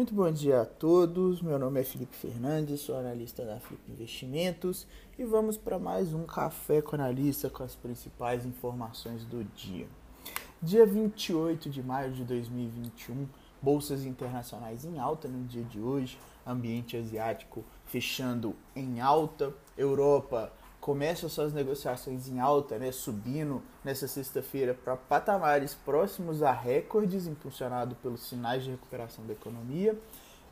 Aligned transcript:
Muito 0.00 0.14
bom 0.14 0.32
dia 0.32 0.62
a 0.62 0.64
todos. 0.64 1.42
Meu 1.42 1.58
nome 1.58 1.78
é 1.78 1.84
Felipe 1.84 2.16
Fernandes, 2.16 2.80
sou 2.80 2.96
analista 2.96 3.44
da 3.44 3.60
Flip 3.60 3.82
Investimentos 3.92 4.86
e 5.18 5.24
vamos 5.26 5.58
para 5.58 5.78
mais 5.78 6.14
um 6.14 6.24
café 6.24 6.80
com 6.80 6.96
analista 6.96 7.50
com 7.50 7.62
as 7.62 7.74
principais 7.74 8.46
informações 8.46 9.26
do 9.26 9.44
dia. 9.54 9.86
Dia 10.62 10.86
28 10.86 11.68
de 11.68 11.82
maio 11.82 12.12
de 12.12 12.24
2021, 12.24 13.28
bolsas 13.60 14.06
internacionais 14.06 14.86
em 14.86 14.98
alta 14.98 15.28
no 15.28 15.44
dia 15.44 15.64
de 15.64 15.78
hoje, 15.78 16.18
ambiente 16.46 16.96
asiático 16.96 17.62
fechando 17.84 18.56
em 18.74 19.02
alta, 19.02 19.52
Europa 19.76 20.50
começa 20.80 21.28
suas 21.28 21.52
negociações 21.52 22.26
em 22.28 22.40
alta, 22.40 22.78
né, 22.78 22.90
subindo 22.90 23.62
nessa 23.84 24.08
sexta-feira 24.08 24.72
para 24.72 24.96
patamares 24.96 25.74
próximos 25.74 26.42
a 26.42 26.52
recordes, 26.52 27.26
impulsionado 27.26 27.94
pelos 27.96 28.22
sinais 28.22 28.64
de 28.64 28.70
recuperação 28.70 29.26
da 29.26 29.34
economia. 29.34 29.96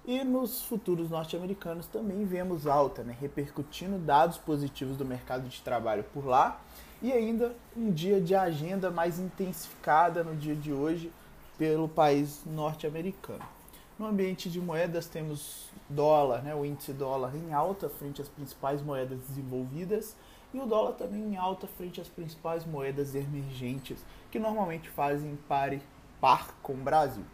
E 0.05 0.22
nos 0.24 0.62
futuros 0.62 1.10
norte-americanos 1.10 1.86
também 1.86 2.24
vemos 2.24 2.66
alta, 2.66 3.02
né, 3.02 3.16
repercutindo 3.19 3.98
dados 3.98 4.38
positivos 4.38 4.96
do 4.96 5.05
mercado 5.05 5.48
de 5.48 5.60
trabalho 5.62 6.05
por 6.12 6.27
lá. 6.27 6.60
E 7.00 7.12
ainda 7.12 7.55
um 7.77 7.91
dia 7.91 8.20
de 8.20 8.34
agenda 8.34 8.91
mais 8.91 9.19
intensificada 9.19 10.24
no 10.24 10.34
dia 10.34 10.55
de 10.55 10.72
hoje 10.72 11.12
pelo 11.56 11.88
país 11.88 12.42
norte-americano. 12.47 13.57
No 13.98 14.06
ambiente 14.06 14.48
de 14.48 14.60
moedas 14.60 15.08
temos 15.08 15.66
dólar, 15.88 16.40
né, 16.44 16.54
o 16.54 16.64
índice 16.64 16.92
dólar 16.92 17.34
em 17.34 17.52
alta 17.52 17.88
frente 17.88 18.22
às 18.22 18.28
principais 18.28 18.80
moedas 18.80 19.18
desenvolvidas 19.26 20.14
e 20.54 20.60
o 20.60 20.66
dólar 20.66 20.92
também 20.92 21.20
em 21.20 21.36
alta 21.36 21.66
frente 21.66 22.00
às 22.00 22.06
principais 22.06 22.64
moedas 22.64 23.16
emergentes 23.16 23.98
que 24.30 24.38
normalmente 24.38 24.88
fazem 24.88 25.36
pare 25.48 25.82
par 26.20 26.55
com 26.62 26.74
o 26.74 26.77
Brasil. 26.77 27.24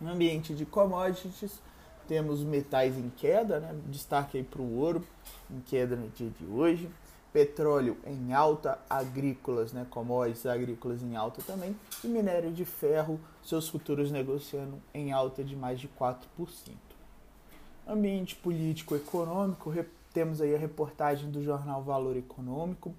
No 0.00 0.12
ambiente 0.12 0.54
de 0.54 0.64
commodities 0.64 1.60
temos 2.08 2.42
metais 2.42 2.96
em 2.96 3.10
queda, 3.10 3.60
né, 3.60 3.78
destaque 3.88 4.38
aí 4.38 4.44
para 4.44 4.62
o 4.62 4.78
ouro 4.78 5.04
em 5.50 5.60
queda 5.60 5.94
no 5.94 6.08
dia 6.08 6.30
de 6.30 6.46
hoje 6.46 6.90
petróleo 7.32 7.96
em 8.06 8.32
alta, 8.32 8.78
agrícolas, 8.88 9.72
né, 9.72 9.86
commodities 9.88 10.44
agrícolas 10.44 11.02
em 11.02 11.16
alta 11.16 11.42
também, 11.42 11.74
e 12.04 12.06
minério 12.06 12.52
de 12.52 12.64
ferro, 12.64 13.18
seus 13.42 13.68
futuros 13.68 14.10
negociando 14.10 14.80
em 14.92 15.12
alta 15.12 15.42
de 15.42 15.56
mais 15.56 15.80
de 15.80 15.88
4%. 15.88 16.26
Ambiente 17.86 18.36
político 18.36 18.94
econômico, 18.94 19.72
temos 20.12 20.40
aí 20.40 20.54
a 20.54 20.58
reportagem 20.58 21.30
do 21.30 21.42
jornal 21.42 21.82
Valor 21.82 22.16
Econômico, 22.16 22.94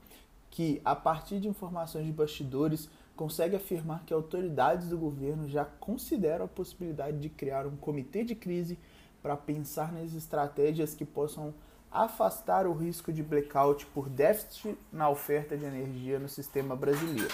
que 0.49 0.81
a 0.83 0.95
partir 0.95 1.39
de 1.39 1.47
informações 1.47 2.05
de 2.05 2.11
bastidores 2.11 2.89
consegue 3.15 3.55
afirmar 3.55 4.03
que 4.05 4.13
autoridades 4.13 4.89
do 4.89 4.97
governo 4.97 5.47
já 5.47 5.63
consideram 5.63 6.45
a 6.45 6.47
possibilidade 6.47 7.19
de 7.19 7.29
criar 7.29 7.67
um 7.67 7.75
comitê 7.75 8.23
de 8.23 8.35
crise 8.35 8.77
para 9.21 9.37
pensar 9.37 9.93
nas 9.93 10.13
estratégias 10.13 10.93
que 10.93 11.05
possam 11.05 11.53
afastar 11.93 12.65
o 12.65 12.73
risco 12.73 13.13
de 13.13 13.21
blackout 13.21 13.85
por 13.85 14.09
déficit 14.09 14.75
na 14.91 15.07
oferta 15.09 15.55
de 15.55 15.63
energia 15.63 16.17
no 16.17 16.27
sistema 16.27 16.75
brasileiro. 16.75 17.31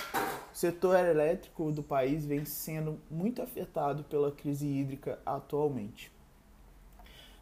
O 0.54 0.58
setor 0.58 1.00
elétrico 1.00 1.72
do 1.72 1.82
país 1.82 2.26
vem 2.26 2.44
sendo 2.44 3.00
muito 3.10 3.42
afetado 3.42 4.04
pela 4.04 4.34
crise 4.34 4.68
hídrica 4.68 5.18
atualmente. 5.26 6.12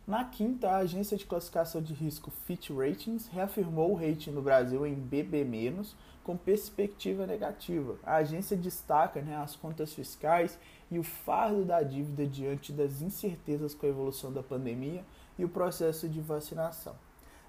Na 0.06 0.24
quinta, 0.24 0.70
a 0.70 0.78
agência 0.78 1.18
de 1.18 1.26
classificação 1.26 1.82
de 1.82 1.94
risco 1.94 2.32
Fitch 2.46 2.70
Ratings 2.70 3.28
reafirmou 3.28 3.92
o 3.92 3.96
rating 3.96 4.32
no 4.32 4.42
Brasil 4.42 4.86
em 4.86 4.94
BB-, 4.94 5.84
com 6.24 6.38
perspectiva 6.38 7.26
negativa. 7.26 7.98
A 8.04 8.18
agência 8.18 8.56
destaca 8.56 9.22
né, 9.22 9.36
as 9.36 9.56
contas 9.56 9.92
fiscais 9.92 10.58
e 10.92 11.00
o 11.00 11.04
fardo 11.04 11.66
da 11.66 11.82
dívida 11.82 12.28
diante 12.28 12.72
das 12.72 13.02
incertezas 13.02 13.74
com 13.74 13.86
a 13.86 13.90
evolução 13.90 14.32
da 14.32 14.44
pandemia 14.44 15.04
e 15.38 15.44
o 15.44 15.50
processo 15.50 16.08
de 16.08 16.22
vacinação. 16.22 16.96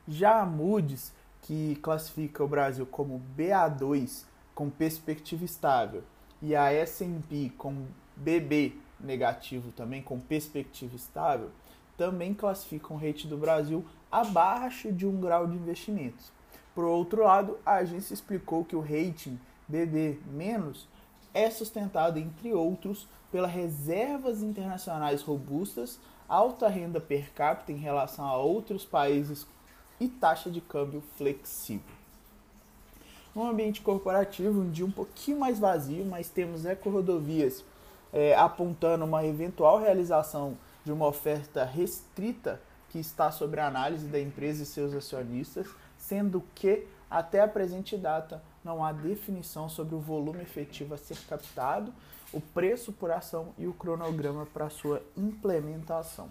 Já 0.08 0.41
a 0.41 0.46
Moody's, 0.46 1.12
que 1.42 1.76
classifica 1.76 2.42
o 2.42 2.48
Brasil 2.48 2.86
como 2.86 3.22
BA2 3.36 4.24
com 4.54 4.70
perspectiva 4.70 5.44
estável 5.44 6.02
e 6.41 6.56
a 6.56 6.72
S&P 6.72 7.52
com 7.58 7.84
BB 8.16 8.74
negativo 8.98 9.70
também 9.72 10.02
com 10.02 10.19
perspectiva 10.19 10.96
estável, 10.96 11.50
também 11.96 12.32
classificam 12.32 12.96
o 12.96 12.98
rate 12.98 13.26
do 13.26 13.36
Brasil 13.36 13.84
abaixo 14.10 14.91
de 14.91 15.06
um 15.06 15.20
grau 15.20 15.46
de 15.46 15.56
investimentos. 15.56 16.32
Por 16.75 16.84
outro 16.84 17.25
lado, 17.25 17.58
a 17.66 17.75
agência 17.75 18.14
explicou 18.14 18.64
que 18.64 18.75
o 18.75 18.80
rating 18.80 19.38
BB- 19.69 20.19
é 21.34 21.50
sustentado, 21.50 22.19
entre 22.19 22.54
outros, 22.54 23.06
pelas 23.30 23.50
reservas 23.50 24.42
internacionais 24.42 25.22
robustas, 25.22 26.00
alta 26.26 26.66
renda 26.66 27.00
per 27.00 27.30
capita 27.32 27.72
em 27.72 27.76
relação 27.76 28.25
a 28.25 28.36
outros 28.36 28.84
países 28.84 29.46
e 30.00 30.09
taxa 30.09 30.50
de 30.50 30.60
câmbio 30.60 31.03
flexível. 31.16 31.98
No 33.34 33.48
ambiente 33.48 33.81
corporativo, 33.81 34.60
um 34.60 34.70
dia 34.70 34.84
um 34.84 34.91
pouquinho 34.91 35.38
mais 35.38 35.59
vazio, 35.59 36.04
mas 36.04 36.28
temos 36.28 36.64
eco-rodovias 36.64 37.64
é, 38.12 38.34
apontando 38.34 39.04
uma 39.04 39.25
eventual 39.25 39.78
realização 39.78 40.56
de 40.84 40.92
uma 40.92 41.06
oferta 41.06 41.64
restrita 41.64 42.60
que 42.91 42.98
está 42.98 43.31
sobre 43.31 43.60
a 43.60 43.66
análise 43.66 44.08
da 44.08 44.19
empresa 44.19 44.62
e 44.62 44.66
seus 44.66 44.94
acionistas, 44.94 45.66
sendo 45.98 46.42
que 46.54 46.87
até 47.10 47.41
a 47.41 47.48
presente 47.48 47.97
data 47.97 48.42
não 48.64 48.84
há 48.84 48.92
definição 48.92 49.69
sobre 49.69 49.94
o 49.94 50.00
volume 50.00 50.42
efetivo 50.42 50.94
a 50.94 50.98
ser 50.98 51.19
captado, 51.28 51.92
o 52.32 52.41
preço 52.41 52.92
por 52.92 53.10
ação 53.10 53.48
e 53.58 53.66
o 53.66 53.72
cronograma 53.72 54.47
para 54.47 54.69
sua 54.69 55.03
implementação. 55.16 56.31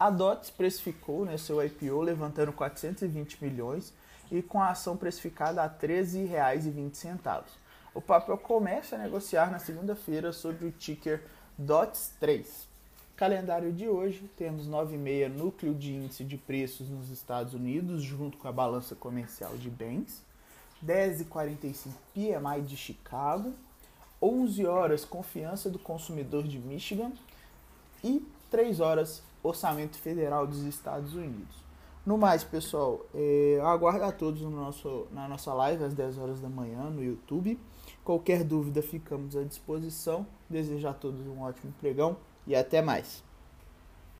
A 0.00 0.08
DOTS 0.08 0.48
precificou 0.48 1.26
né, 1.26 1.36
seu 1.36 1.62
IPO 1.62 2.00
levantando 2.00 2.54
420 2.54 3.44
milhões 3.44 3.92
e 4.32 4.40
com 4.40 4.58
a 4.58 4.70
ação 4.70 4.96
precificada 4.96 5.62
a 5.62 5.66
R$ 5.66 5.74
13,20. 5.78 7.42
O 7.92 8.00
papel 8.00 8.38
começa 8.38 8.96
a 8.96 8.98
negociar 8.98 9.50
na 9.50 9.58
segunda-feira 9.58 10.32
sobre 10.32 10.66
o 10.66 10.72
ticker 10.72 11.22
DOTS 11.58 12.14
3. 12.18 12.66
Calendário 13.14 13.70
de 13.70 13.90
hoje, 13.90 14.22
temos 14.38 14.66
9,6 14.66 15.28
núcleo 15.28 15.74
de 15.74 15.92
índice 15.92 16.24
de 16.24 16.38
preços 16.38 16.88
nos 16.88 17.10
Estados 17.10 17.52
Unidos, 17.52 18.02
junto 18.02 18.38
com 18.38 18.48
a 18.48 18.52
balança 18.52 18.94
comercial 18.94 19.54
de 19.58 19.68
bens, 19.68 20.22
10,45 20.82 21.90
PMI 22.14 22.62
de 22.62 22.78
Chicago, 22.78 23.52
11 24.22 24.64
horas 24.64 25.04
confiança 25.04 25.68
do 25.68 25.78
consumidor 25.78 26.44
de 26.44 26.58
Michigan 26.58 27.12
e 28.02 28.26
3 28.50 28.80
horas 28.80 29.22
Orçamento 29.42 29.96
Federal 29.98 30.46
dos 30.46 30.62
Estados 30.64 31.14
Unidos. 31.14 31.56
No 32.04 32.16
mais, 32.16 32.42
pessoal, 32.42 33.04
é, 33.14 33.60
aguardo 33.62 34.04
a 34.04 34.12
todos 34.12 34.40
no 34.40 34.50
nosso, 34.50 35.06
na 35.12 35.28
nossa 35.28 35.52
live 35.52 35.84
às 35.84 35.94
10 35.94 36.18
horas 36.18 36.40
da 36.40 36.48
manhã 36.48 36.84
no 36.90 37.04
YouTube. 37.04 37.58
Qualquer 38.02 38.42
dúvida, 38.42 38.82
ficamos 38.82 39.36
à 39.36 39.44
disposição. 39.44 40.26
Desejo 40.48 40.88
a 40.88 40.94
todos 40.94 41.26
um 41.26 41.42
ótimo 41.42 41.72
pregão 41.78 42.16
e 42.46 42.56
até 42.56 42.80
mais. 42.80 43.22